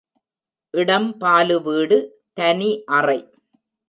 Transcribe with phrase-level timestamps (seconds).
[0.73, 1.97] இடம் பாலு வீடு,
[2.33, 3.19] தனி அறை.